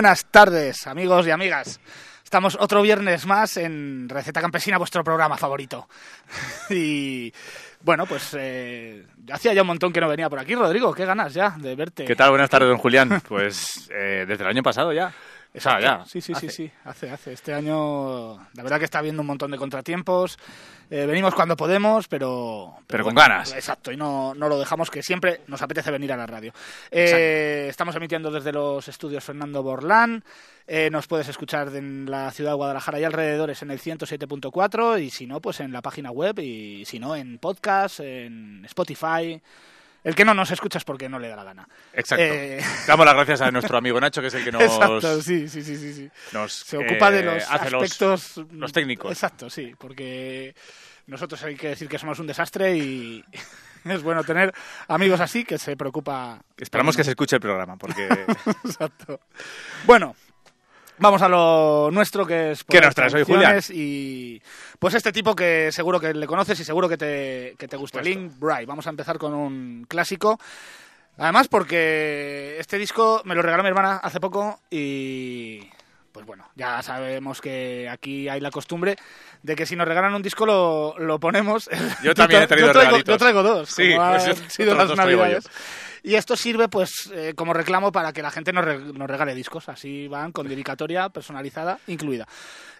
[0.00, 1.78] Buenas tardes, amigos y amigas.
[2.24, 5.90] Estamos otro viernes más en Receta Campesina, vuestro programa favorito.
[6.70, 7.30] y
[7.82, 10.54] bueno, pues eh, hacía ya un montón que no venía por aquí.
[10.54, 12.06] Rodrigo, qué ganas ya de verte.
[12.06, 12.30] ¿Qué tal?
[12.30, 13.20] Buenas tardes, don Julián.
[13.28, 15.12] Pues eh, desde el año pasado ya.
[15.52, 16.02] Esa, ya.
[16.06, 16.72] Sí, sí, sí, sí.
[16.84, 17.34] Hace, hace.
[17.34, 20.38] Este año, la verdad que está habiendo un montón de contratiempos.
[20.90, 22.74] Eh, venimos cuando podemos, pero.
[22.88, 23.52] Pero, con ganas.
[23.52, 26.52] Exacto, y no, no, lo dejamos, que siempre nos apetece venir a la radio.
[26.90, 30.24] Eh, estamos emitiendo desde los estudios Fernando Borlán.
[30.66, 35.10] Eh, nos puedes escuchar en la ciudad de Guadalajara y alrededores en el 107.4 y
[35.10, 39.40] si no, pues en la página web y si no, en podcast, en Spotify.
[40.02, 41.68] El que no nos escuchas porque no le da la gana.
[41.92, 42.24] Exacto.
[42.86, 44.62] Damos las gracias a nuestro amigo Nacho, que es el que nos...
[44.62, 46.10] Exacto, sí, sí, sí, sí.
[46.32, 48.36] Nos, Se ocupa de los aspectos...
[48.36, 49.12] Los, los, técnicos.
[49.12, 50.54] Exacto, sí, porque
[51.06, 53.24] nosotros hay que decir que somos un desastre y
[53.84, 54.54] es bueno tener
[54.88, 56.40] amigos así que se preocupa...
[56.56, 58.08] Esperamos que se escuche el programa, porque...
[58.64, 59.20] Exacto.
[59.84, 60.16] Bueno,
[61.00, 62.62] Vamos a lo nuestro, que es...
[62.62, 63.58] ¿Qué nos traes hoy, Julián?
[63.70, 64.40] Y
[64.78, 68.02] pues este tipo que seguro que le conoces y seguro que te, que te gusta,
[68.02, 68.68] Link Bright.
[68.68, 70.38] Vamos a empezar con un clásico.
[71.16, 75.66] Además porque este disco me lo regaló mi hermana hace poco y...
[76.20, 78.94] Pues bueno, ya sabemos que aquí hay la costumbre
[79.42, 81.70] de que si nos regalan un disco lo, lo ponemos.
[82.02, 83.14] Yo también he traído yo traigo, regalitos.
[83.14, 85.50] Yo traigo dos, sí, como pues han yo, sido otros las dos traigo navidades.
[86.02, 89.34] Y esto sirve pues eh, como reclamo para que la gente nos, re nos, regale
[89.34, 89.70] discos.
[89.70, 92.28] Así van con dedicatoria personalizada incluida.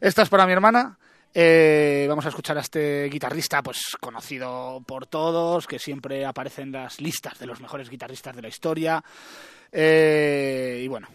[0.02, 0.98] Esta es para mi hermana.
[1.32, 6.72] Eh, vamos a escuchar a este guitarrista pues conocido por todos, que siempre aparece en
[6.72, 9.02] las listas de los mejores guitarristas de la historia.
[9.72, 11.08] Eh, y bueno,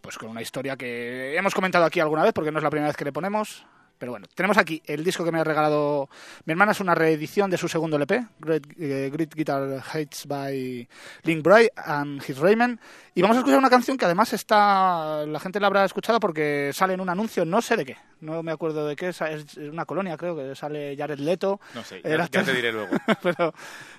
[0.00, 2.88] pues con una historia que hemos comentado aquí alguna vez porque no es la primera
[2.88, 3.64] vez que le ponemos.
[4.02, 6.10] Pero bueno, tenemos aquí el disco que me ha regalado
[6.44, 10.88] mi hermana, es una reedición de su segundo LP, Great, eh, Great Guitar Hates by
[11.22, 12.80] Link Bright and His Rayman.
[13.14, 16.72] Y vamos a escuchar una canción que además está, la gente la habrá escuchado porque
[16.74, 19.56] sale en un anuncio, no sé de qué, no me acuerdo de qué, es, es
[19.56, 21.60] una colonia creo que sale Jared Leto.
[21.72, 22.96] No sé, ya, ya te diré luego.
[23.22, 23.54] Pero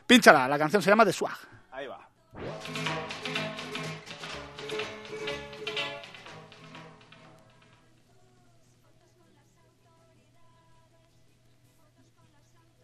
[0.06, 1.38] pínchala, la canción se llama The Swag.
[1.71, 2.09] Ahí va.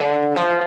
[0.01, 0.58] No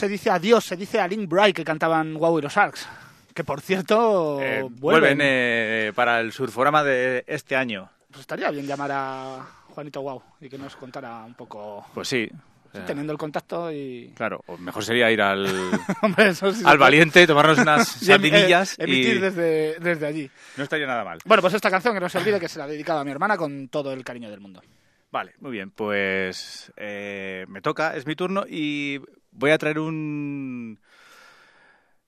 [0.00, 2.88] se dice adiós, se dice a Link Bright que cantaban Wow y los Arcs.
[3.34, 4.80] Que por cierto, Eh, vuelven.
[4.80, 7.88] vuelven eh, para el surforama de este año.
[8.08, 11.86] Pues estaría bien llamar a Juanito Wow y que nos contara un poco.
[11.94, 12.28] Pues sí.
[12.72, 14.12] Sea, teniendo el contacto y...
[14.16, 15.44] Claro, o mejor sería ir al,
[16.02, 20.30] Hombre, sí al valiente, tomarnos unas Y em- sardinillas eh, y emitir desde, desde allí.
[20.56, 21.18] no estaría nada mal.
[21.24, 23.10] Bueno, pues esta canción que no se olvide que se la he dedicado a mi
[23.10, 24.62] hermana con todo el cariño del mundo.
[25.10, 29.00] Vale, muy bien, pues eh, me toca, es mi turno y
[29.32, 30.78] voy a traer un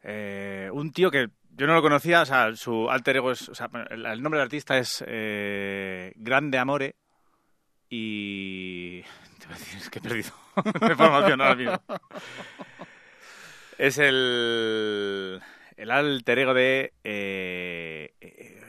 [0.03, 3.55] eh, un tío que yo no lo conocía, o sea, su alter ego es, o
[3.55, 6.97] sea, el, el nombre del artista es eh, Grande Amore
[7.89, 9.03] y
[9.39, 10.31] te voy a decir, es que he perdido
[10.81, 11.83] la información ahora mismo.
[13.79, 15.41] Es el
[15.77, 18.63] el alter ego de eh, eh,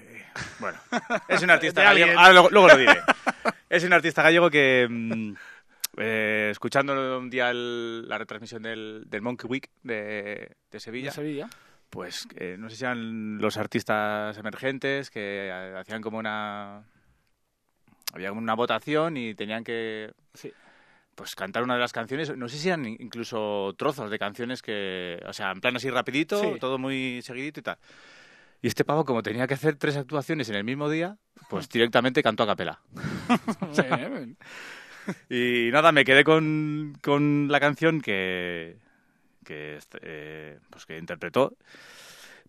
[0.60, 0.80] bueno,
[1.28, 2.20] es un artista De gallego.
[2.20, 3.02] Ahora luego, luego lo diré.
[3.70, 5.34] Es un artista gallego que, mm,
[5.98, 11.16] eh, escuchando un día el- la retransmisión del, del Monkey Week de, de Sevilla, De
[11.16, 11.50] Sevilla.
[11.90, 16.84] pues eh, no sé si eran los artistas emergentes que eh, hacían como una...
[18.14, 20.52] Había como una votación y tenían que Sí.
[21.16, 22.36] pues cantar una de las canciones.
[22.38, 25.20] No sé si eran incluso trozos de canciones que...
[25.28, 26.60] O sea, en plan así rapidito, Sí.
[26.60, 27.78] todo muy seguidito y tal.
[28.62, 31.18] Y este pavo, como tenía que hacer tres actuaciones en el mismo día,
[31.50, 32.80] pues directamente cantó a capela.
[33.76, 34.38] Bien.
[35.30, 38.78] Y nada, me quedé con, con la canción que,
[39.44, 41.56] que, este, eh, pues que interpretó,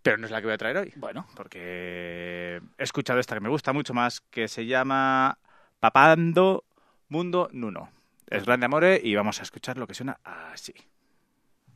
[0.02, 3.40] pero no es la que voy a traer hoy, Bueno, porque he escuchado esta que
[3.40, 5.38] me gusta mucho más, que se llama
[5.80, 6.64] Papando
[7.08, 7.90] Mundo Nuno.
[8.28, 10.74] Es Grande Amore y vamos a escuchar lo que suena así.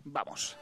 [0.04, 0.58] vamos.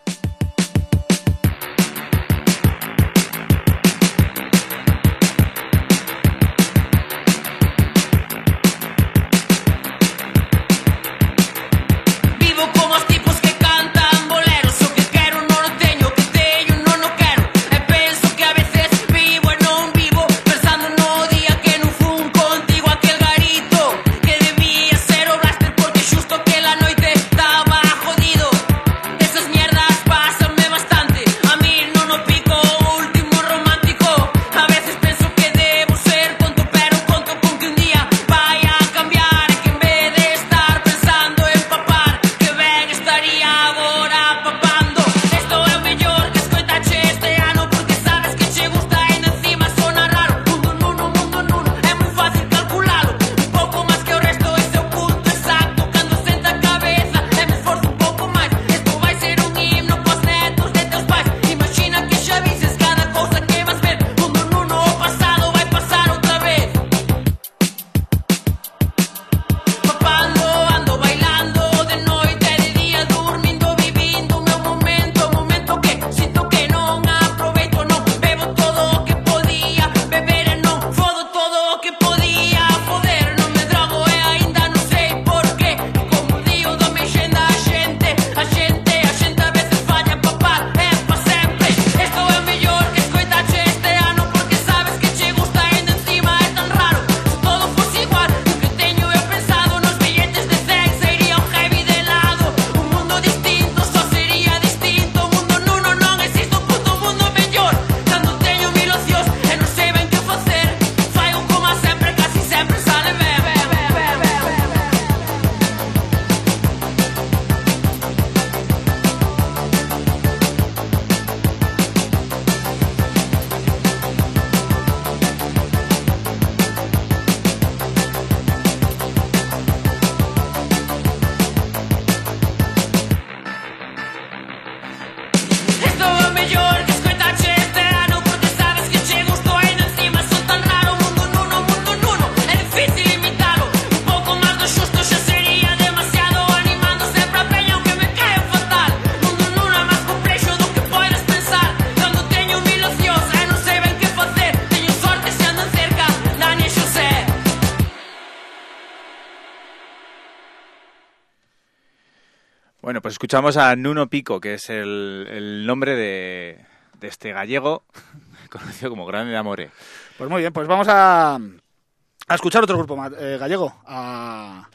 [163.16, 166.58] Escuchamos a Nuno Pico, que es el, el nombre de,
[167.00, 167.82] de este gallego
[168.50, 169.70] conocido como Grande Amore.
[170.18, 174.68] Pues muy bien, pues vamos a, a escuchar otro grupo eh, gallego, a,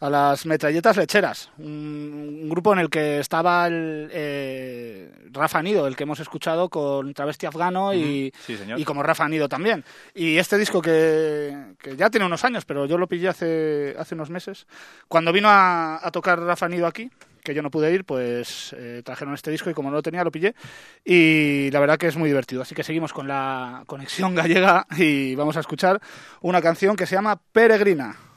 [0.00, 5.86] a las Metralletas Lecheras, un, un grupo en el que estaba el, eh, Rafa Nido,
[5.86, 8.80] el que hemos escuchado con Travesti Afgano y, sí, señor.
[8.80, 9.84] y como Rafa Nido también.
[10.14, 14.14] Y este disco que, que ya tiene unos años, pero yo lo pillé hace, hace
[14.14, 14.66] unos meses,
[15.08, 17.10] cuando vino a, a tocar Rafa Nido aquí,
[17.42, 20.24] que yo no pude ir, pues eh, trajeron este disco y como no lo tenía
[20.24, 20.54] lo pillé
[21.04, 22.62] y la verdad que es muy divertido.
[22.62, 26.00] Así que seguimos con la conexión gallega y vamos a escuchar
[26.40, 28.31] una canción que se llama Peregrina.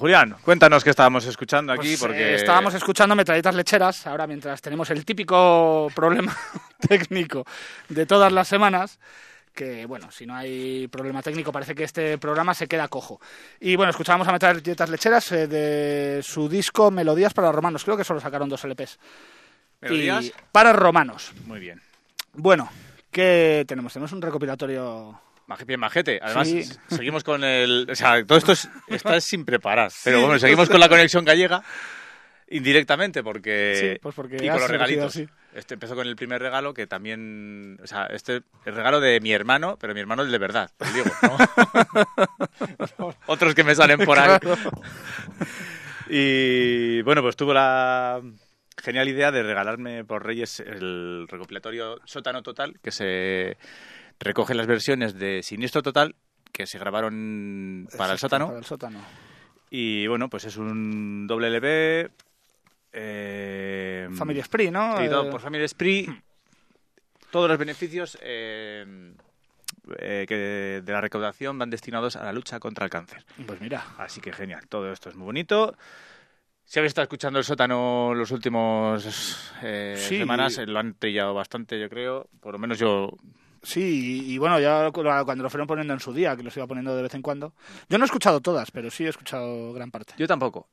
[0.00, 4.62] Julián, cuéntanos qué estábamos escuchando aquí, Pues, porque eh, estábamos escuchando metralletas lecheras, ahora mientras
[4.62, 6.34] tenemos el típico problema
[6.88, 7.44] técnico
[7.90, 8.98] de todas las semanas,
[9.54, 13.20] que bueno, si no hay problema técnico parece que este programa se queda cojo.
[13.60, 18.04] Y bueno, escuchábamos a metralletas lecheras eh, de su disco Melodías para romanos, creo que
[18.04, 18.98] solo sacaron dos LPs.
[19.82, 20.24] ¿Melodías?
[20.24, 21.34] Y para romanos.
[21.44, 21.82] Muy bien.
[22.32, 22.70] Bueno,
[23.10, 23.92] ¿qué tenemos?
[23.92, 25.20] Tenemos un recopilatorio...
[25.66, 26.18] Bien, majete.
[26.22, 26.62] Además, Sí.
[26.88, 27.86] seguimos con el.
[27.90, 29.90] O sea, todo esto es- está sin preparar.
[30.04, 31.62] Pero bueno, seguimos con la conexión gallega
[32.48, 33.76] indirectamente, porque.
[33.94, 35.20] Sí, pues porque y con los regalitos.
[35.52, 37.76] Este empezó con el primer regalo, que también.
[37.82, 40.92] O sea, este el regalo de mi hermano, pero mi hermano el de verdad, el
[40.92, 41.10] Diego.
[42.98, 43.14] ¿no?
[43.26, 44.38] Otros que me salen por ahí.
[46.08, 48.20] Y bueno, pues tuvo la
[48.82, 53.56] genial idea de regalarme por Reyes el recopilatorio Sótano Total, que se
[54.20, 56.14] recoge las versiones de Siniestro Total
[56.52, 58.46] que se grabaron para el sótano.
[58.48, 59.00] Para el sótano.
[59.70, 62.10] Y bueno, pues es un doble LP.
[62.92, 64.98] Eh, Family Spree, ¿no?
[64.98, 66.06] editado Eh, por Family Spree.
[67.30, 69.12] Todos los beneficios eh,
[69.98, 73.24] eh, que de la recaudación van destinados a la lucha contra el cáncer.
[73.46, 75.76] Pues mira, Así que genial, todo esto es muy bonito.
[76.64, 80.18] Si habéis estado escuchando el sótano los últimos eh, Sí.
[80.18, 82.28] semanas, eh, lo han trillado bastante, yo creo.
[82.40, 83.10] Por lo menos yo.
[83.62, 86.56] Sí, y, y bueno, ya cu- cuando lo fueron poniendo en su día, que los
[86.56, 87.52] iba poniendo de vez en cuando.
[87.88, 90.14] Yo no he escuchado todas, pero sí he escuchado gran parte.
[90.16, 90.68] Yo tampoco.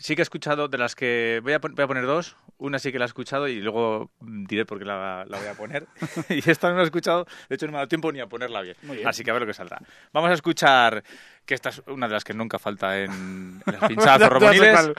[0.00, 1.40] Sí que he escuchado de las que.
[1.42, 2.36] Voy a, voy a poner dos.
[2.58, 5.48] Una sí que la he escuchado y luego mm, diré por qué la, la voy
[5.48, 5.88] a poner.
[6.28, 7.26] y esta no la he escuchado.
[7.48, 8.76] De hecho, no me ha dado tiempo ni a ponerla bien.
[9.04, 9.80] Así que a ver lo que saldrá.
[10.12, 11.02] Vamos a escuchar.
[11.44, 14.94] Que esta es una de las que nunca falta en, en las pinchadas cuál.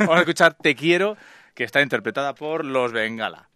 [0.00, 1.16] Vamos a escuchar Te Quiero,
[1.54, 3.48] que está interpretada por Los Bengala.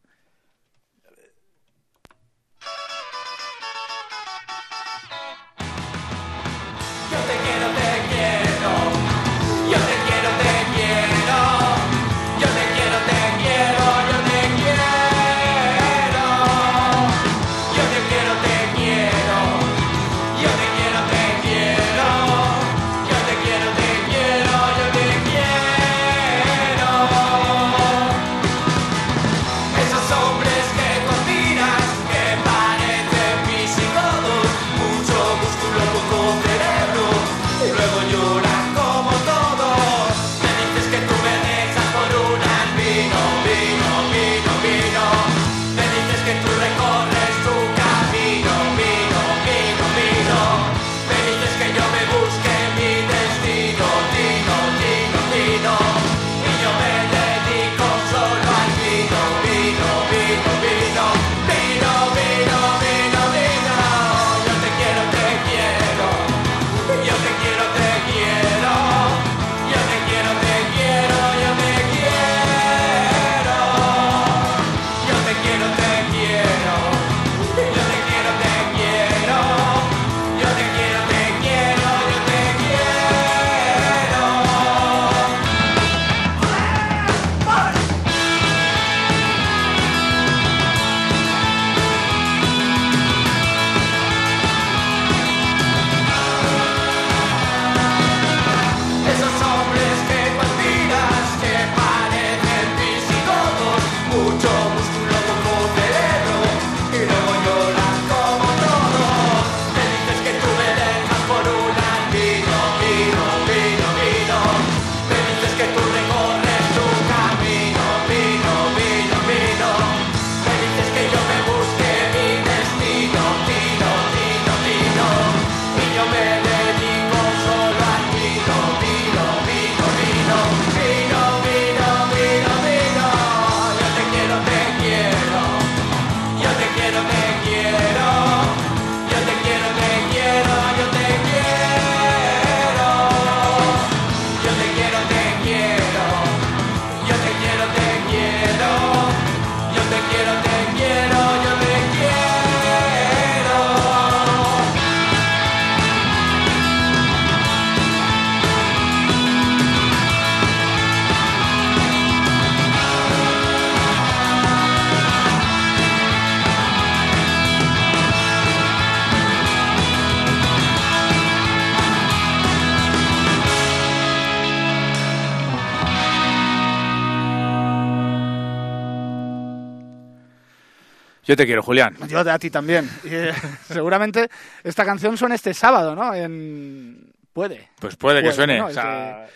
[181.27, 181.97] Yo te quiero, Julián.
[182.09, 182.89] Yo de a ti también.
[183.05, 183.33] Y, eh,
[183.69, 184.29] seguramente
[184.63, 186.15] esta canción suena este sábado, ¿no?
[186.15, 187.69] En Puede.
[187.79, 188.59] Pues puede que suene.
[188.59, 188.65] ¿no?
[188.65, 189.27] o Es sea,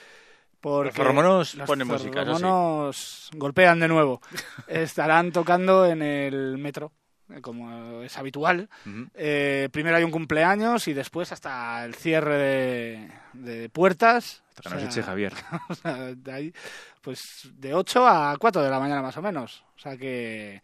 [0.59, 2.41] Porque Los los ponen música, eso sí.
[2.41, 4.23] ferromonos golpean de nuevo.
[4.67, 6.93] Estarán tocando en el metro,
[7.31, 8.71] eh, como es habitual.
[9.15, 14.43] Eh, primero hay un cumpleaños y después hasta el cierre de, de puertas.
[14.61, 15.33] Que O nos sea, eche Javier.
[15.69, 16.53] o sea, de ahí,
[17.01, 19.65] pues de 8 a 4 de la mañana más o menos.
[19.77, 20.63] O sea que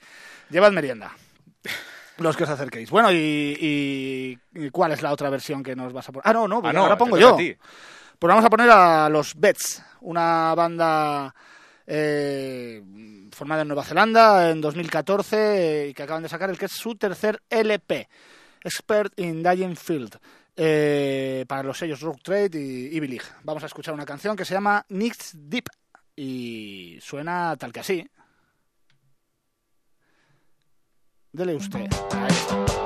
[0.50, 1.12] llevad merienda.
[2.18, 2.90] Los que os acerquéis.
[2.90, 4.38] Bueno, y,
[4.72, 6.26] cuál es la otra versión que nos vas a poner?
[6.26, 7.36] Ah, no, no, Ah, ahora te pongo yo.
[7.36, 11.34] Pues vamos a poner a los Bets, una banda
[11.86, 12.82] eh,
[13.30, 16.72] formada en Nueva Zelanda en 2014 eh, y que acaban de sacar el que es
[16.72, 18.08] su tercer LP,
[18.62, 20.18] Expert in Dying Field,
[20.56, 23.20] eh, para los sellos Rock Trade y Evil.
[23.44, 25.66] Vamos a escuchar una canción que se llama Nix Deep
[26.16, 28.10] y suena tal que así.
[31.32, 31.86] Dele usted.
[32.12, 32.85] Ahí está.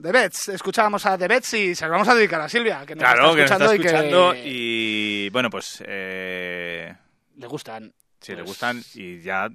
[0.00, 2.94] The Bets, escuchábamos a The Bets y se lo vamos a dedicar a Silvia, que
[2.96, 4.48] nos Claro, que nos está está escuchando, escuchando y que
[5.26, 6.92] y bueno, pues eh,
[7.36, 7.84] le gustan.
[7.84, 9.48] le Pues- gustan y ya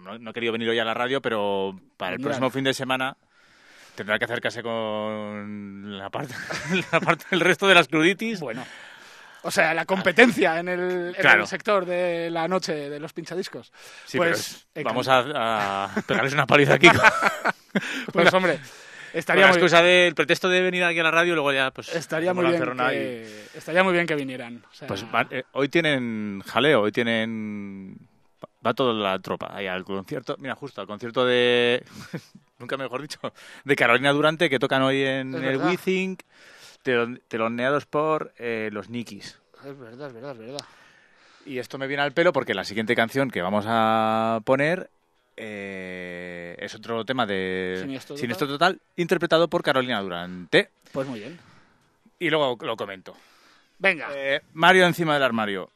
[0.00, 2.72] no, no he querido venir hoy a la radio, pero para el próximo fin de
[2.72, 3.16] semana
[3.96, 6.34] tendrá que acercarse con la parte,
[6.92, 8.64] la parte del resto de las cruditis Bueno,
[9.42, 11.42] O sea, la competencia en el, en Claro.
[11.42, 13.72] el sector de la noche de los pinchadiscos.
[14.06, 16.88] Sí, pues, pero es- eh, vamos a, a pegarles una paliza aquí.
[18.12, 18.58] Pues hombre,
[19.12, 21.52] con estaría la muy, excusa del pretexto de venir aquí a la radio y luego
[21.52, 21.94] ya, pues.
[21.94, 24.62] estaría muy bien encerrona y- que, estaría muy bien que vinieran.
[24.70, 27.96] O sea, Pues va- eh, hoy tienen jaleo, hoy tienen.
[28.66, 30.36] Va toda la tropa ahí al concierto.
[30.38, 31.82] Mira, justo al concierto de.
[32.58, 33.18] Nunca mejor dicho.
[33.64, 35.66] De Carolina Durante, que tocan hoy en Es el verdad.
[35.68, 36.20] WeThink,
[36.84, 39.38] telon- teloneados por eh, los Nikis.
[39.64, 40.60] es verdad, es verdad, es verdad.
[41.46, 44.90] Y esto me viene al pelo porque la siguiente canción que vamos a poner
[45.42, 48.78] eh, es otro tema de Siniestro Total.
[48.96, 50.68] Interpretado por Carolina Durante.
[50.92, 51.38] Pues muy bien.
[52.18, 53.16] Y luego lo comento.
[53.78, 54.08] Venga.
[54.14, 55.70] Eh, Mario encima del armario.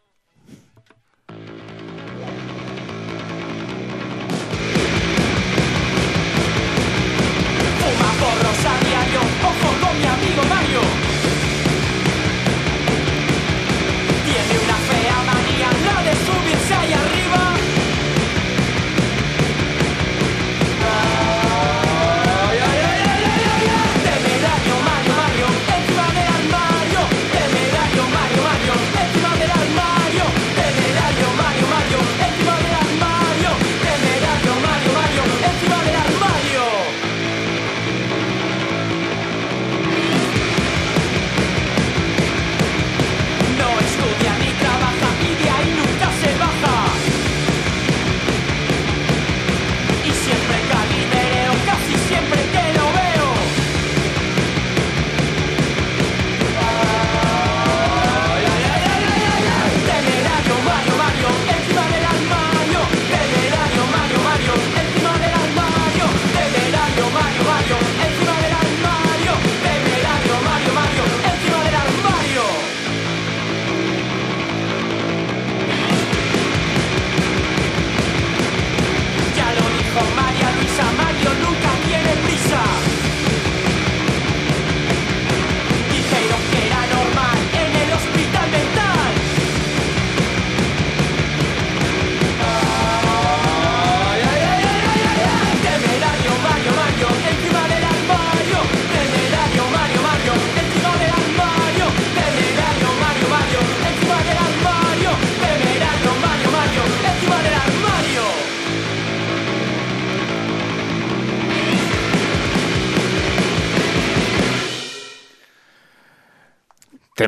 [7.81, 10.34] Fuma porros a diario, ojo con mi amigo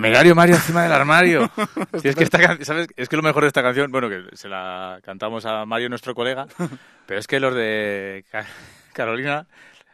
[0.07, 1.51] Temerario Mario encima del armario.
[2.03, 2.89] Si es que esta ¿sabes?
[2.97, 6.15] Es que lo mejor de esta canción, bueno, que se la cantamos a Mario, nuestro
[6.15, 6.47] colega,
[7.07, 8.47] pero es que los de Ca-
[8.93, 9.47] Carolina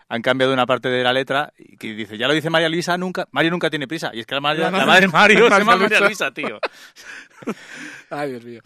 [0.08, 2.98] han cambiado una parte de la letra y que dice, ya lo dice María Luisa,
[2.98, 4.10] nunca, Mario nunca tiene prisa.
[4.12, 6.30] Y es que la, madre- La la madre- madre de Mario se llama María Luisa.
[6.32, 6.58] Tío.
[8.10, 8.60] Ay, Dios mío.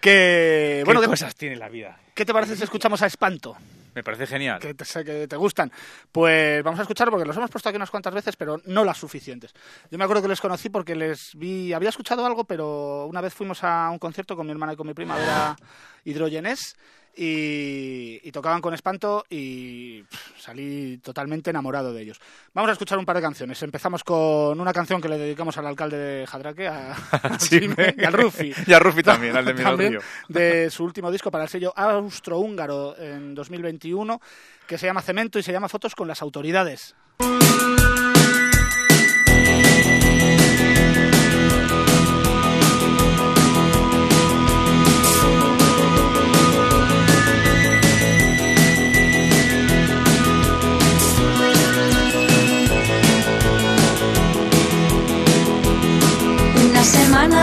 [0.00, 1.96] Que, bueno, ¿Qué ¿qué, cosas tiene la vida?
[2.14, 3.56] qué te parece si escuchamos a Espanto?
[3.94, 4.60] Me parece genial.
[4.60, 5.70] Que te, que gustan.
[6.12, 8.98] Pues vamos a escuchar porque los hemos puesto aquí unas cuantas veces, pero no las
[8.98, 9.52] suficientes.
[9.90, 13.34] Yo me acuerdo que les conocí porque les vi, había escuchado algo, pero una vez
[13.34, 15.56] fuimos a un concierto con mi hermana y con mi prima a ver a
[16.04, 16.76] Hidrogenes
[17.22, 22.18] y, y tocaban con espanto y pff, salí totalmente enamorado de ellos.
[22.54, 23.62] Vamos a escuchar un par de canciones.
[23.62, 28.04] Empezamos con una canción que le dedicamos al alcalde de Jadraque, a, a Chime, y
[28.04, 28.54] al Rufi.
[28.66, 32.96] Y a Rufi también, al de También, de su último disco para el sello austrohúngaro
[32.96, 34.18] en 2021,
[34.66, 36.94] que se llama Cemento y se llama Fotos con las autoridades.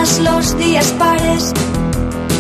[0.06, 1.54] Semanas los días pares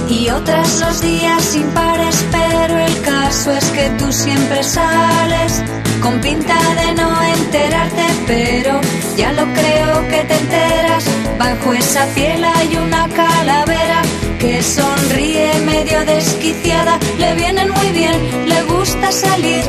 [0.10, 5.64] y otras los días impares, pero el caso es que tú siempre sales
[6.02, 8.80] con pinta de no enterarte, pero
[9.18, 11.04] ya lo creo que te enteras.
[11.40, 14.02] Bajo esa piel hay una calavera
[14.40, 19.64] que sonríe medio desquiciada, le vienen muy bien, le gusta salir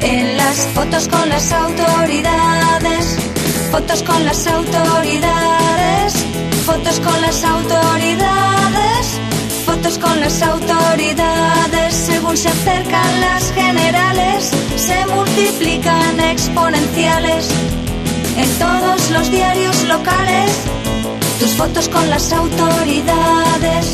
[0.00, 3.31] en las fotos con las autoridades.
[3.72, 6.12] Fotos con las autoridades,
[6.66, 9.18] fotos con las autoridades,
[9.64, 11.94] fotos con las autoridades.
[11.94, 17.48] Según se acercan las generales, se multiplican exponenciales.
[18.36, 20.50] En todos los diarios locales,
[21.40, 23.86] tus fotos con las autoridades.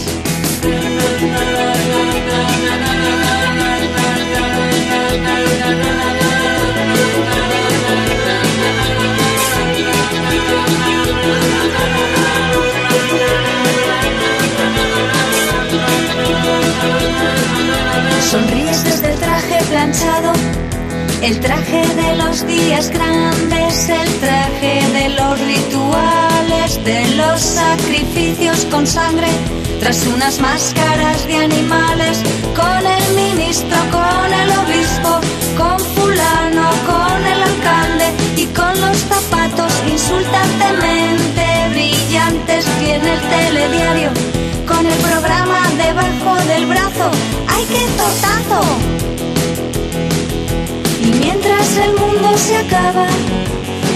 [18.30, 20.32] Sonríes desde el traje planchado,
[21.22, 28.86] el traje de los días grandes, el traje de los rituales, de los sacrificios con
[28.86, 29.28] sangre,
[29.80, 32.22] tras unas máscaras de animales,
[32.54, 35.20] con el ministro, con el obispo,
[35.56, 44.37] con fulano, con el alcalde y con los zapatos insultantemente brillantes, viene el telediario
[44.78, 47.10] con el programa debajo del brazo,
[47.48, 48.60] ¡ay qué tortazo!
[51.00, 53.08] Y mientras el mundo se acaba,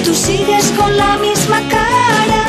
[0.04, 2.42] tú sigues con la misma cara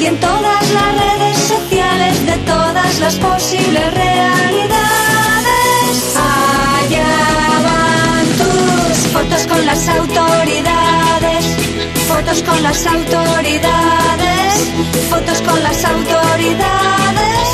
[0.00, 4.76] y en todas las redes sociales de todas las posibles realidades.
[6.80, 7.14] Allá
[7.68, 11.44] van tus fotos con las autoridades,
[12.08, 14.54] fotos con las autoridades,
[15.10, 17.44] fotos con las autoridades,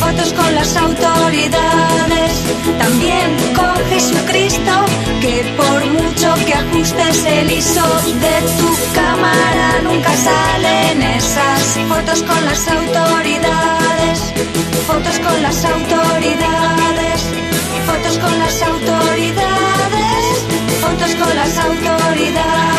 [0.00, 2.32] fotos con las autoridades.
[2.78, 4.72] También con Jesucristo,
[5.20, 7.86] que por mucho que ajustes el ISO
[8.24, 14.18] de tu cámara, nunca salen esas fotos con las autoridades,
[14.86, 17.20] fotos con las autoridades,
[17.86, 20.34] fotos con las autoridades,
[20.80, 22.78] fotos con las autoridades.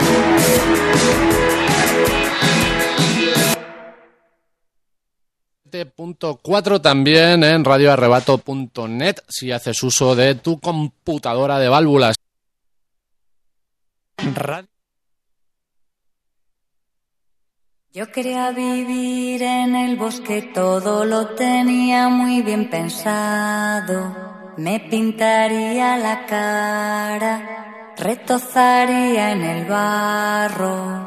[6.81, 12.15] También en radioarrebato.net si haces uso de tu computadora de válvulas.
[14.35, 14.67] Radio-
[17.93, 24.53] Yo quería vivir en el bosque, todo lo tenía muy bien pensado.
[24.57, 31.00] Me pintaría la cara, retozaría en el barro.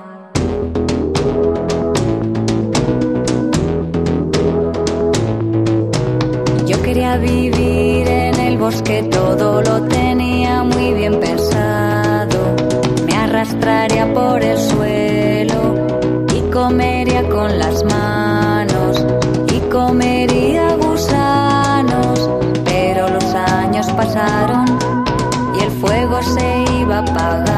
[7.19, 12.57] Vivir en el bosque, todo lo tenía muy bien pensado.
[13.07, 15.75] Me arrastraría por el suelo
[16.35, 19.05] y comería con las manos
[19.53, 22.31] y comería gusanos.
[22.65, 24.65] Pero los años pasaron
[25.57, 27.54] y el fuego se iba apagando.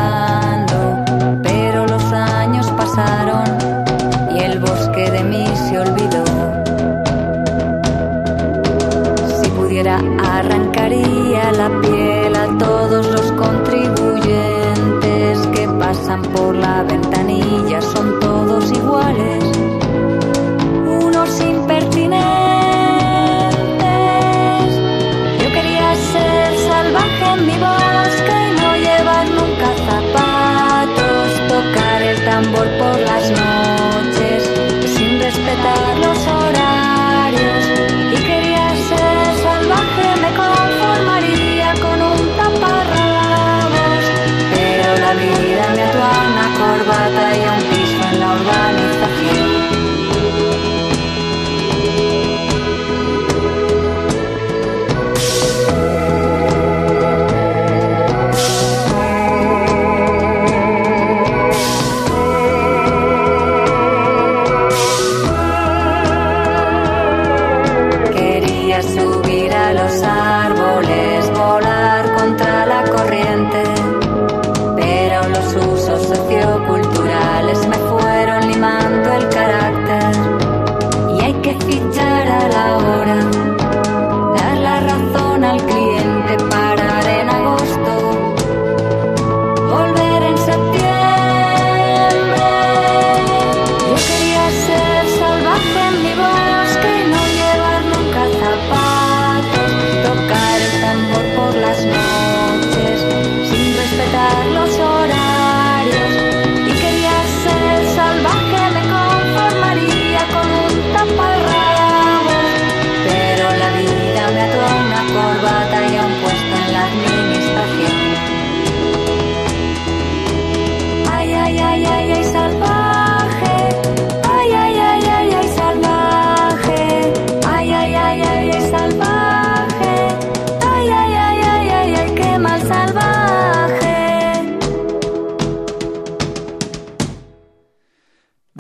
[16.77, 19.46] La ventanilla, son todos iguales,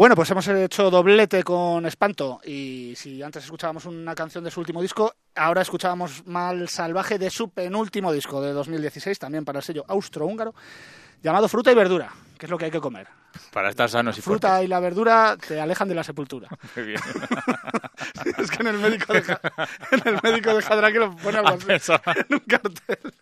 [0.06, 4.60] Bueno, pues hemos hecho doblete con Espanto y si antes escuchábamos una canción de su
[4.60, 9.64] último disco, ahora escuchábamos Mal Salvaje de su penúltimo disco de 2016, también para el
[9.64, 10.54] sello austrohúngaro,
[11.24, 13.08] llamado Fruta y Verdura, que es lo que hay que comer.
[13.52, 16.48] Para estar sanos y Fruta y la verdura te alejan de la sepultura.
[16.76, 17.00] Muy bien.
[18.38, 19.40] es que en el médico de, Ja-
[19.90, 21.66] en el médico de Jadraque lo pone algo así,
[22.28, 23.12] en un cartel.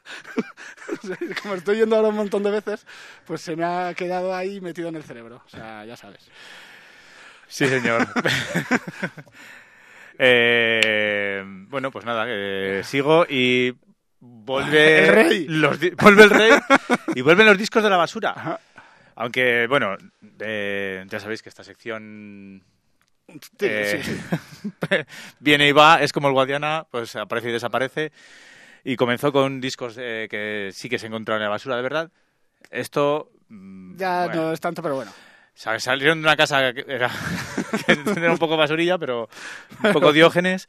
[1.43, 2.87] Como estoy yendo ahora un montón de veces,
[3.27, 5.41] pues se me ha quedado ahí metido en el cerebro.
[5.47, 6.29] O sea, ya sabes.
[7.55, 8.07] Sí, señor.
[10.17, 13.75] Eh, bueno, pues nada, eh, sigo y
[14.21, 15.47] vuelve El rey.
[15.49, 16.51] los vuelve el rey
[17.17, 18.61] y vuelven los discos de la basura.
[19.17, 19.97] Aunque, bueno,
[20.39, 22.63] eh, ya sabéis que esta sección
[23.29, 24.97] Sí, eh, sí, sí.
[25.41, 28.13] viene y va, es como el Guadiana, pues aparece y desaparece.
[28.85, 32.11] Y comenzó con discos eh, que sí que se encontraron en la basura, de verdad.
[32.71, 33.33] Esto...
[33.49, 35.11] mm, Ya bueno, no es tanto, pero bueno.
[35.55, 37.09] Sa- Salieron de una casa que era,
[37.87, 39.29] que era un poco basurilla, pero
[39.83, 40.69] un poco diógenes.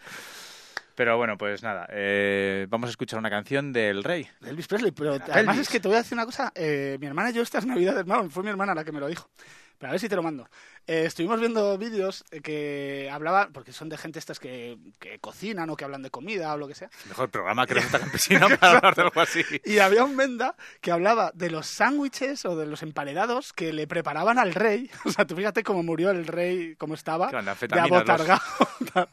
[0.96, 4.30] Pero bueno, pues nada, eh, vamos a escuchar una canción del Rey.
[4.40, 5.62] De Elvis Presley, pero además Elvis.
[5.68, 6.54] es que te voy a decir una cosa.
[6.56, 9.08] eh, mi hermana y yo estas navidades, no, fue mi hermana la que me lo
[9.08, 9.30] dijo.
[9.78, 10.48] Pero a ver si te lo mando.
[10.88, 15.70] Eh, estuvimos viendo vídeos eh, que hablaban, porque son de gente estas que, que cocinan
[15.70, 16.90] o que hablan de comida o lo que sea.
[17.08, 19.42] Mejor programa que Receta Campesina para hablar de algo así.
[19.64, 23.88] Y había un venda que hablaba de los sándwiches o de los emparedados que le
[23.88, 24.90] preparaban al rey.
[25.06, 27.30] O sea, tú fíjate cómo murió el rey, cómo estaba.
[27.32, 28.42] De anfetaminas, los- abotargado.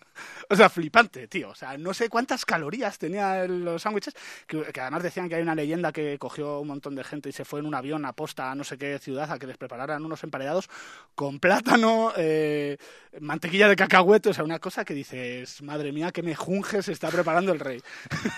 [0.49, 1.49] O sea, flipante, tío.
[1.49, 4.15] O sea, no sé cuántas calorías tenía los sándwiches.
[4.47, 7.33] Que, que además decían que hay una leyenda que cogió un montón de gente y
[7.33, 9.57] se fue en un avión a posta a no sé qué ciudad a que les
[9.57, 10.69] prepararan unos emparedados
[11.15, 12.77] con plátano, eh,
[13.21, 14.31] mantequilla de cacahuete.
[14.31, 17.61] O sea, una cosa que dices, madre mía, que me junge se está preparando el
[17.61, 17.81] rey.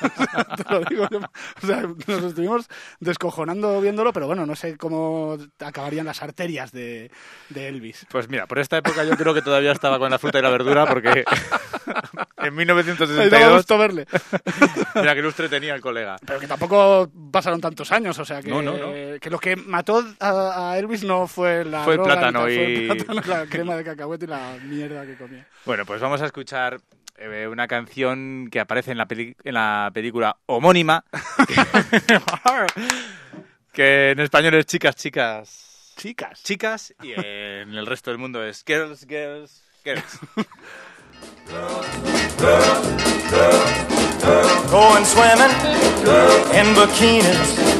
[0.05, 1.09] O sea, te lo digo.
[1.62, 2.68] O sea, nos estuvimos
[3.01, 7.11] descojonando viéndolo, pero bueno, no sé cómo acabarían las arterias de,
[7.51, 8.07] de Elvis.
[8.11, 10.51] Pues mira, por esta época yo creo que todavía estaba con la fruta y la
[10.51, 11.25] verdura porque
[12.39, 14.07] en Me daba 1962 gusto verle.
[14.95, 16.16] mira qué lustre tenía el colega.
[16.27, 18.93] Pero que tampoco pasaron tantos años, o sea, que, No, no, no.
[19.20, 22.53] que lo que mató a, a Elvis no fue la Fue el droga plátano tal,
[22.55, 25.46] fue y- el plátano, la crema de cacahuete y la mierda que comía.
[25.64, 26.80] Bueno, pues vamos a escuchar
[27.16, 31.04] eh, una canción que aparece en la, peli- en la película homónima,
[33.72, 36.42] que en español es Chicas, Chicas, Chicas.
[36.42, 40.18] Chicas, y en el resto del mundo es Girls, Girls, Girls.
[44.70, 45.50] Going swimming
[46.54, 47.74] in bikinis,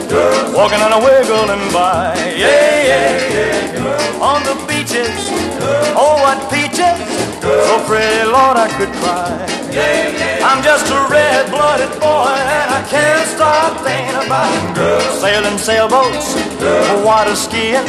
[0.55, 2.15] walking on a wiggling by.
[2.37, 2.47] Yeah,
[2.91, 4.31] yeah, yeah.
[4.31, 5.15] On the beaches,
[5.99, 6.99] oh what peaches,
[7.43, 9.35] so pretty Lord I could cry.
[9.71, 16.35] yeah I'm just a red-blooded boy and I can't stop thinking about girls sailing sailboats,
[17.05, 17.85] water skiing.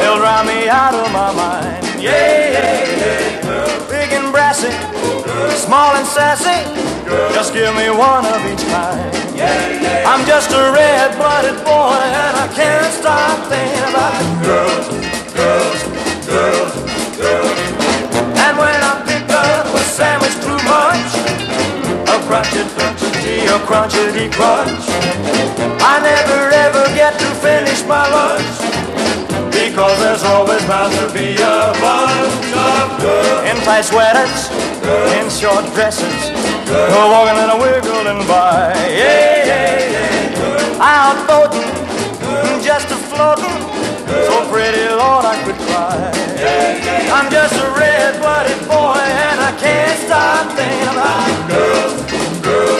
[0.00, 1.84] They'll drive me out of my mind.
[2.00, 2.10] Yeah,
[2.56, 3.49] yeah, yeah.
[4.50, 4.74] Brassy,
[5.62, 6.58] small and sassy.
[7.32, 8.98] Just give me one of each kind.
[10.02, 14.88] I'm just a red-blooded boy and I can't stop thinking about girls,
[15.38, 15.80] girls,
[16.26, 16.74] girls,
[17.14, 17.58] girls.
[18.42, 21.14] And when I pick up a sandwich too much,
[22.10, 24.82] a crunchy, crunchy, a crunchity crunch,
[25.78, 28.89] I never ever get to finish my lunch.
[29.70, 33.46] Because there's always bound to be a bunch of girls.
[33.46, 34.50] In tight sweaters,
[35.14, 36.34] in short dresses,
[36.90, 38.74] walking and a wiggling by.
[38.90, 40.82] Yeah, yeah, yeah.
[40.82, 41.70] Out boating,
[42.60, 43.62] just a floating,
[44.26, 46.10] so pretty Lord I could cry.
[47.14, 52.79] I'm just a red-blooded boy and I can't stop thinking about girls, girls, girls,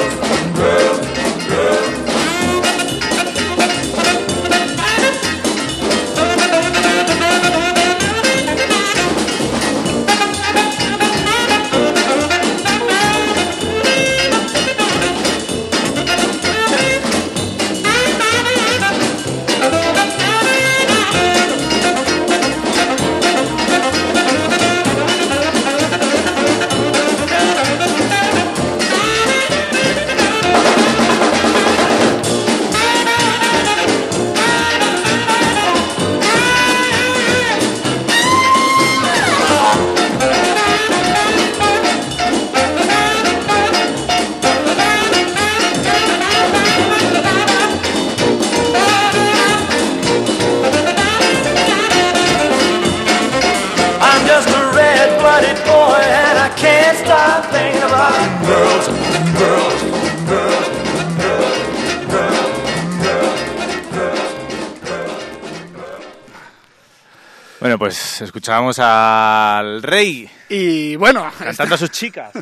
[68.20, 72.32] pues escuchábamos al rey Y bueno, cantando a sus chicas.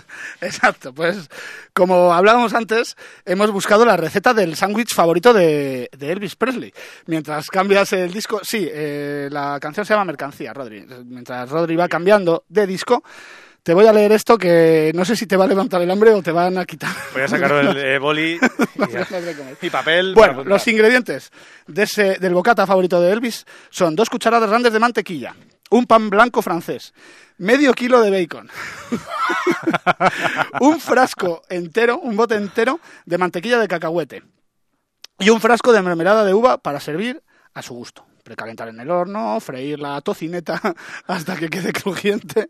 [0.40, 1.30] Exacto, pues
[1.72, 6.72] como hablábamos antes, hemos buscado la receta del sándwich favorito de, de Elvis Presley.
[7.06, 10.84] Mientras cambias el disco, sí, eh, la canción se llama Mercancía, Rodri.
[11.04, 13.04] Mientras Rodri va cambiando de disco,
[13.62, 16.12] te voy a leer esto que no sé si te va a levantar el hambre
[16.12, 16.90] o te van a quitar.
[17.12, 18.38] Voy a sacar el eh, boli
[19.62, 20.14] y, papel.
[20.14, 21.30] Bueno, los ingredientes
[21.66, 25.34] de ese, del bocata favorito de Elvis son dos cucharadas grandes de mantequilla,
[25.70, 26.94] un pan blanco francés,
[27.38, 28.48] medio kilo de bacon,
[30.60, 34.22] un frasco entero, un bote entero de mantequilla de cacahuete
[35.18, 37.22] y un frasco de mermelada de uva para servir
[37.54, 38.06] a su gusto.
[38.22, 40.60] Precalentar en el horno, freír la tocineta
[41.06, 42.48] hasta que quede crujiente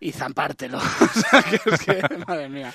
[0.00, 0.78] y zampártelo.
[1.00, 2.72] O sea, que es que, madre mía.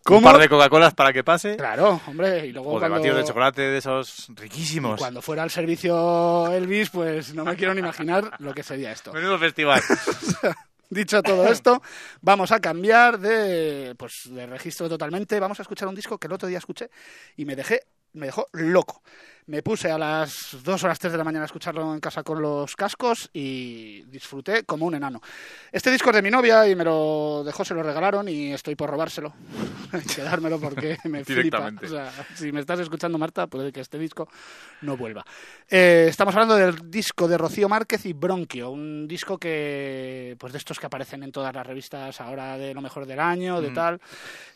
[0.00, 0.22] Un ¿Cómo?
[0.32, 1.56] par de Coca-Colas para que pase.
[1.56, 4.98] Claro, hombre, y luego O de cuando- batidos de chocolate de esos riquísimos.
[4.98, 9.12] cuando fuera al servicio Elvis, pues no me quiero ni imaginar lo que sería esto.
[9.12, 9.80] Menudo festival.
[10.88, 11.80] Dicho todo esto,
[12.20, 15.38] vamos a cambiar de, pues, de registro totalmente.
[15.38, 16.90] Vamos a escuchar un disco que el otro día escuché
[17.36, 17.82] y me dejé,
[18.14, 19.02] me dejó loco.
[19.46, 22.22] Me puse a las 2 o las 3 de la mañana a escucharlo en casa
[22.22, 25.20] con los cascos y disfruté como un enano.
[25.72, 28.76] Este disco es de mi novia y me lo dejó, se lo regalaron y estoy
[28.76, 29.32] por robárselo.
[30.14, 31.70] Quedármelo porque me flipa.
[31.82, 34.28] O sea, si me estás escuchando, Marta, puede que este disco
[34.82, 35.24] no vuelva.
[35.68, 40.58] Eh, estamos hablando del disco de Rocío Márquez y Bronquio, un disco que, pues de
[40.58, 44.00] estos que aparecen en todas las revistas ahora de lo mejor del año, de tal.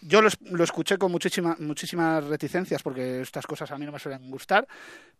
[0.00, 3.98] Yo lo, lo escuché con muchísima, muchísimas reticencias porque estas cosas a mí no me
[3.98, 4.66] suelen gustar,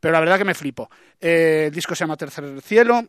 [0.01, 0.91] pero la verdad que me flipo.
[1.21, 3.07] Eh, el disco se llama Tercer Cielo.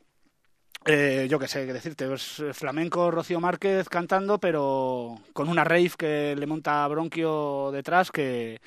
[0.86, 5.92] Eh, yo qué sé qué decirte, es flamenco Rocío Márquez cantando, pero con una rave
[5.98, 8.62] que le monta Bronquio detrás que,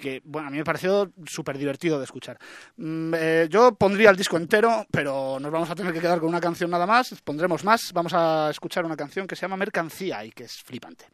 [0.00, 2.38] que bueno, a mí me pareció súper divertido de escuchar.
[2.76, 6.28] Mm, eh, yo pondría el disco entero, pero nos vamos a tener que quedar con
[6.28, 7.20] una canción nada más.
[7.22, 7.92] Pondremos más.
[7.92, 11.06] Vamos a escuchar una canción que se llama Mercancía y que es flipante.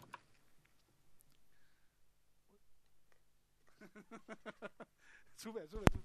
[5.37, 6.01] 出呗出呗出。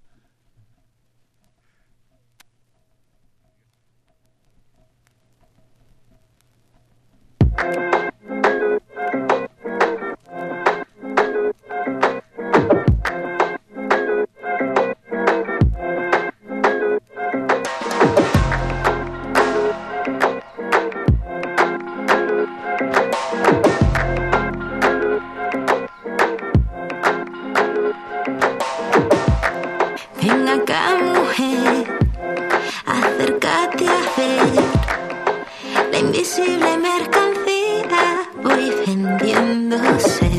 [39.71, 40.29] vendiéndose.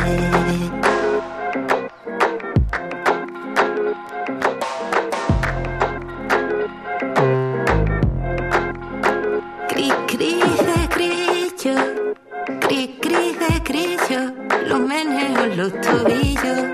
[9.68, 11.76] Cri, cri de grillo,
[12.61, 14.33] cri, cri de grillo,
[14.66, 16.66] los meneo los tobillos,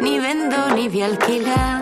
[0.00, 1.81] ni vendo ni voy a alquilar.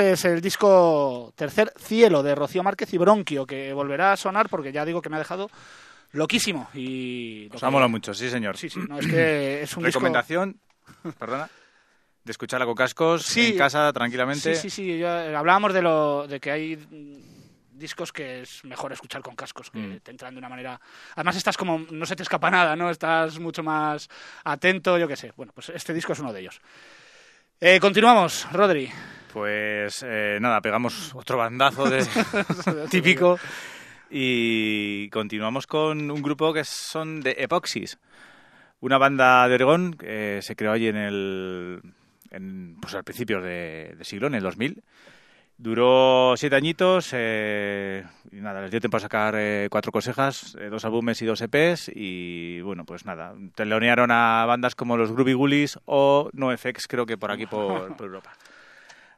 [0.00, 4.48] Este es el disco Tercer Cielo de Rocío Márquez y Bronquio, que volverá a sonar
[4.48, 5.50] porque ya digo que me ha dejado
[6.12, 6.70] loquísimo.
[6.72, 8.56] Y Os que- ha molado mucho, sí, señor.
[8.56, 9.98] Sí, sí, no, es que es un disco...
[9.98, 10.58] Recomendación,
[11.18, 11.50] perdona,
[12.24, 13.48] de escucharla con cascos Sí.
[13.52, 14.54] en casa tranquilamente.
[14.54, 14.98] Sí, sí, sí.
[14.98, 16.78] yo- eh, hablábamos de, lo, de que hay
[17.72, 20.00] discos que es mejor escuchar con cascos, que Mm.
[20.00, 20.80] te entran de una manera...
[21.14, 21.78] Además estás como...
[21.90, 22.88] No se te escapa nada, ¿no?
[22.90, 24.08] Estás mucho más
[24.44, 25.32] atento, yo qué sé.
[25.36, 26.58] Bueno, pues este disco es uno de ellos.
[27.60, 28.90] Eh, continuamos, Rodri.
[29.32, 32.06] Pues eh, nada, pegamos otro bandazo de
[32.90, 33.38] típico
[34.10, 37.98] y continuamos con un grupo que son de Epoxis,
[38.80, 41.80] una banda de Oregón que se creó allí en el
[42.30, 44.82] en, pues al principio de, de siglo, en el 2000.
[45.60, 48.02] Duró siete añitos eh,
[48.32, 51.42] y nada, les dio tiempo a sacar eh, cuatro cosejas, eh, dos álbumes y dos
[51.42, 57.04] EPs y bueno, pues nada, telonearon a bandas como los Groovy Ghoulies o NoFX, creo
[57.04, 58.32] que por aquí por, por Europa.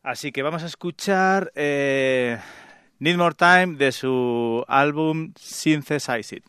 [0.02, 2.38] Así que vamos a escuchar eh,
[2.98, 6.44] Need More Time de su álbum Synthesize It.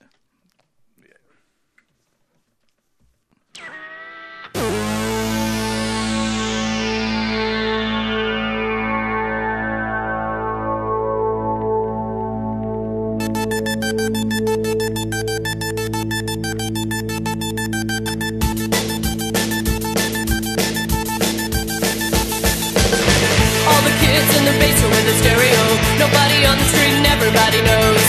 [24.54, 25.64] In the basement with the stereo.
[25.98, 28.06] Nobody on the street and everybody knows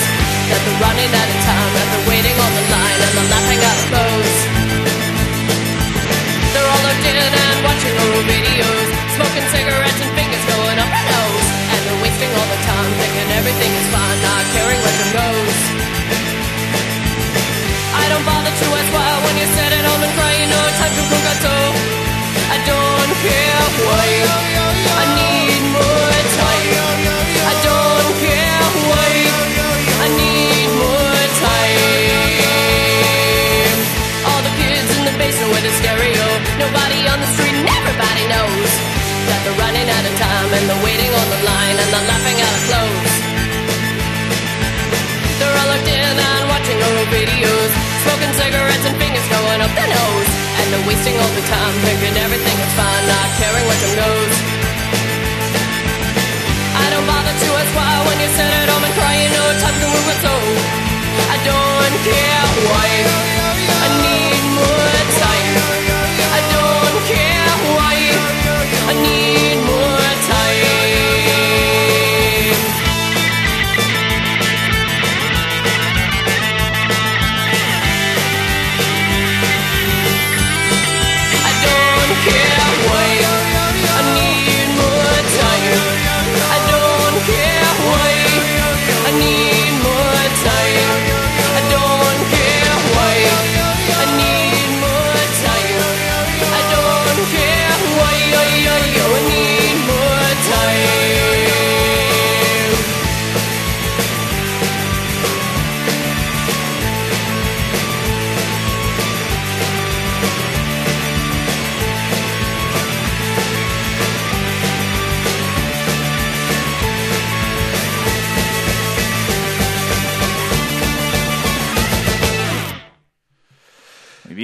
[0.52, 3.62] that they're running out of time, that they're waiting on the line and they're laughing
[3.64, 4.36] out of clothes.
[6.52, 11.08] They're all looked in and watching old videos, smoking cigarettes and fingers going up their
[11.08, 11.48] nose.
[11.72, 15.58] And they're wasting all the time thinking everything is fine, not caring where it goes.
[17.94, 20.64] I don't bother to ask why when you sit at home and cry, you know
[20.76, 21.72] time to cook a toe.
[22.52, 24.54] I don't care why.
[24.94, 26.13] I need more
[40.54, 43.14] and they're waiting on the line and they're laughing out of clothes.
[45.38, 47.70] They're all looked in and watching old videos,
[48.06, 50.30] smoking cigarettes and fingers going up their nose.
[50.62, 54.34] And they're wasting all the time thinking everything is fine, not caring where it goes.
[56.78, 59.48] I don't bother to ask why when you sit at home and cry, you know
[59.58, 60.34] time move it so.
[61.34, 63.43] I don't care why.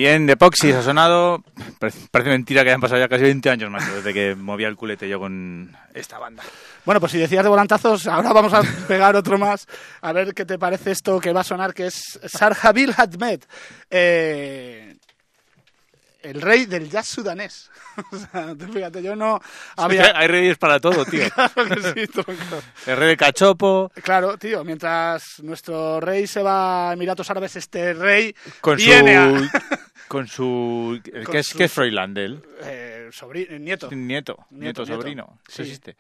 [0.01, 1.45] Bien, de Epoxis ha sonado.
[1.79, 5.09] Parece, mentira que hayan pasado ya casi 20 años, macho, desde que movía el culete
[5.09, 6.43] yo con esta banda.
[6.87, 9.67] Bueno, pues si decías de volantazos, ahora vamos a pegar otro más.
[10.01, 13.41] A ver qué te parece esto que va a sonar, que es Sarhabil Hadmed.
[13.91, 14.97] Eh,
[16.23, 17.71] el rey del jazz sudanés.
[18.13, 19.41] o sea, fíjate, yo no
[19.77, 20.17] había...
[20.17, 21.25] Hay reyes para todo, tío.
[21.35, 22.63] Claro que sí, tronco.
[22.87, 27.93] El rey de cachopo, Claro, tío, mientras nuestro rey se va a Emiratos Árabes, este
[27.95, 29.33] rey con viene a...
[30.11, 31.01] Con su...
[31.05, 32.43] Con ¿Qué es, su- es Froilán de él?
[32.65, 33.11] eh,
[33.61, 33.89] nieto.
[33.93, 35.39] Nieto, nieto, Nieto, sobrino.
[35.47, 35.63] Sí.
[35.63, 35.97] existe.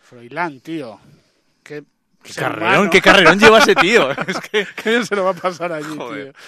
[0.00, 0.98] Froilán, tío.
[1.62, 1.84] Qué,
[2.34, 2.90] carrerón, humano.
[2.90, 4.10] qué carrerón lleva ese tío.
[4.26, 4.66] Es que...
[4.82, 6.32] ¿Qué bien se lo va a pasar allí, Joder.
[6.32, 6.42] tío?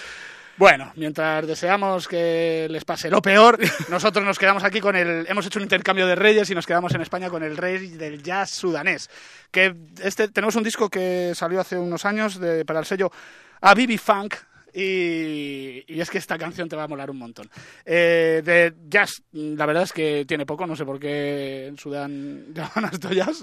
[0.57, 5.27] Bueno, mientras deseamos que les pase lo peor, nosotros nos quedamos aquí con el...
[5.29, 8.23] Hemos hecho un intercambio de reyes y nos quedamos en España con el rey del
[8.23, 9.07] jazz sudanés.
[9.51, 13.11] Que este, tenemos un disco que salió hace unos años de, para el sello
[13.61, 14.33] Abibi Funk
[14.79, 17.49] y, es que esta canción te va a molar un montón.
[17.83, 22.53] Eh, de jazz, la verdad es que tiene poco, no sé por qué en Sudán
[22.53, 23.41] llaman a esto jazz.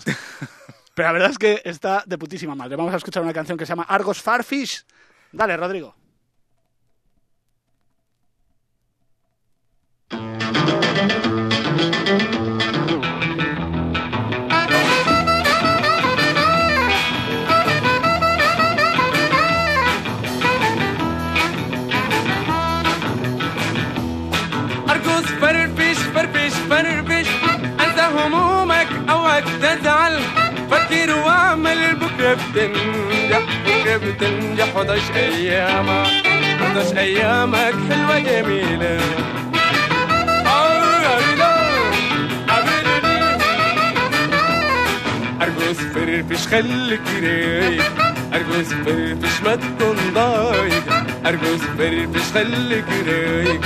[0.95, 2.77] Pero la verdad es que está de putísima madre.
[2.77, 4.85] Vamos a escuchar una canción que se llama Argos Farfish.
[5.33, 5.97] Dale, Rodrigo.
[32.35, 36.07] بتنجح فكرة بتنجح وداش أيامك
[36.63, 39.01] وداش أيامك حلوة جميلة.
[45.43, 47.93] أرجوز فرفش خليك رايق.
[48.35, 50.85] أرجوز فرفش ما تكون ضايق.
[51.27, 53.61] أرجوز فرفش خليك رايق.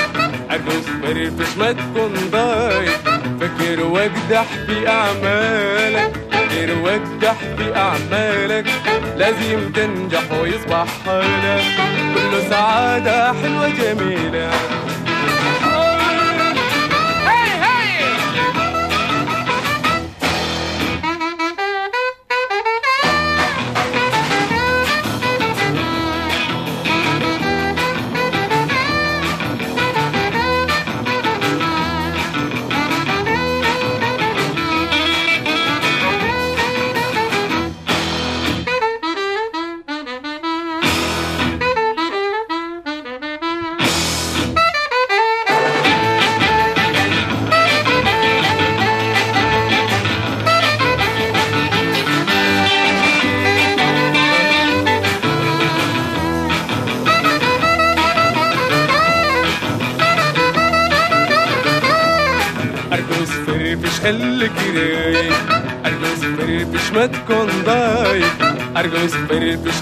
[0.50, 3.00] أرجوز فرفش ما تكون ضايق.
[3.40, 6.27] فكر واجدح بأعمالك أعمالك.
[6.50, 8.66] غير وابدح في أعمالك.
[9.16, 11.62] لازم تنجح ويصبح حالك
[12.14, 14.50] كله سعادة حلوة جميلة.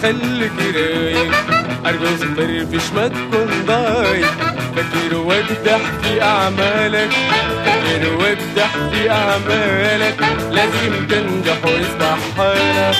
[0.02, 1.32] خليك رايق
[1.86, 4.34] أرجوز فرفش ما تكون ضايق
[4.76, 7.10] فاكر وابدح في أعمالك.
[7.64, 10.16] فاكر وابدح في أعمالك.
[10.50, 12.96] لازم تنجح واصبح حالك.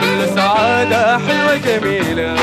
[0.00, 2.36] كل سعادة حلوة جميلة.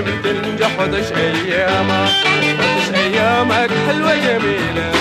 [0.00, 2.10] بتنجح وعيش ايامك
[2.60, 4.92] وعيش ايامك حلوه جميله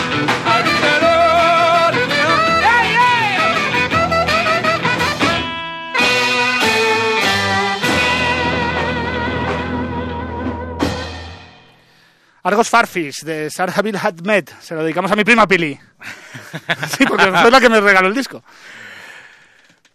[12.46, 14.48] Argos Farfish, de Sarah Bill Hadmed.
[14.62, 15.80] Se lo dedicamos a mi prima Pili.
[16.96, 18.44] sí, porque fue la que me regaló el disco.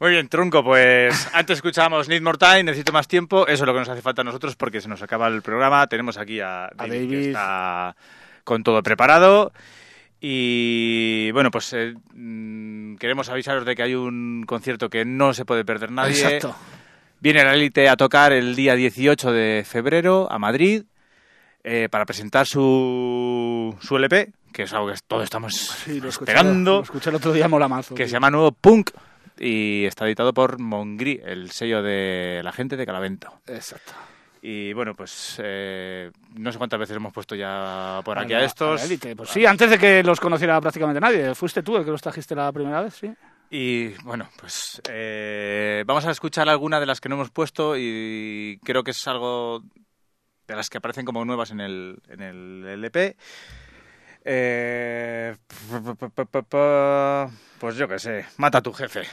[0.06, 3.74] Muy bien, Trunco, pues antes escuchábamos Need More Time, necesito más tiempo, eso es lo
[3.74, 6.70] que nos hace falta a nosotros porque se nos acaba el programa, tenemos aquí a
[6.76, 7.28] David, que David.
[7.30, 7.96] está
[8.44, 9.52] con todo preparado
[10.22, 15.44] y bueno, pues eh, mm, queremos avisaros de que hay un concierto que no se
[15.44, 16.12] puede perder nadie.
[16.24, 16.56] Exacto.
[17.20, 20.84] Viene la élite a tocar el día 18 de febrero a Madrid
[21.64, 26.32] eh, para presentar su, su LP, que es algo que todos estamos Sí, lo escuché,
[26.32, 27.96] esperando Lo escuché el otro día, mola mazo.
[27.96, 28.08] que tío.
[28.08, 28.92] se llama Nuevo Punk
[29.40, 33.42] y está editado por Mongri, el sello de la gente de Calavento.
[33.48, 33.94] Exacto.
[34.42, 38.80] Y bueno, pues eh, no sé cuántas veces hemos puesto ya por aquí A estos.
[38.80, 39.16] a la élite.
[39.16, 41.34] Pues sí, antes de que los conociera prácticamente nadie.
[41.34, 43.12] Fuiste tú el que los trajiste la primera vez, sí.
[43.50, 48.60] Y bueno, pues eh, vamos a escuchar alguna de las que no hemos puesto y
[48.64, 49.64] creo que es algo
[50.48, 53.16] de las que aparecen como nuevas en el, en el LP.
[54.28, 55.36] Eh,
[57.60, 59.04] pues yo qué sé, mata a tu jefe.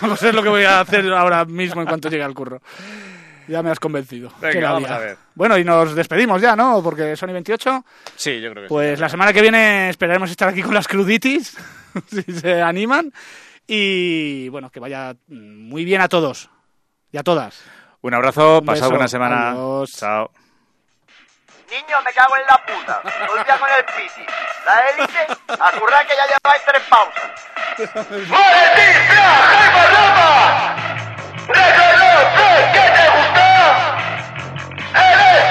[0.00, 2.60] Pues es lo que voy a hacer ahora mismo en cuanto llegue al curro.
[3.48, 4.32] Ya me has convencido.
[4.40, 5.16] Venga, vamos a ver.
[5.34, 6.82] Bueno, y nos despedimos ya, ¿no?
[6.82, 7.84] Porque Sony 28.
[8.16, 9.00] Sí, yo creo que Pues sí.
[9.02, 11.56] la semana que viene esperaremos estar aquí con las cruditis,
[12.08, 13.12] si se animan.
[13.68, 16.50] Y bueno, que vaya muy bien a todos
[17.12, 17.62] y a todas.
[18.00, 19.50] Un abrazo, Un pasad beso, buena semana.
[19.50, 19.92] adiós.
[19.92, 20.30] Chao.
[21.70, 23.00] Niño, me cago en la puta.
[23.04, 24.24] El día con el piti.
[24.64, 25.70] La élite, a
[26.06, 27.30] que ya lleváis tres pausas.
[27.76, 30.76] ¡Valentín, Jaime Rama!
[31.48, 33.48] ¡Reconoce que te gusta!
[34.94, 35.45] ¡Eres